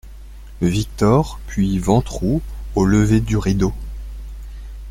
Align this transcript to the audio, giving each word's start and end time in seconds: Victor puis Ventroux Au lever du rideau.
Victor 0.63 1.39
puis 1.45 1.77
Ventroux 1.77 2.41
Au 2.73 2.85
lever 2.87 3.19
du 3.19 3.37
rideau. 3.37 3.71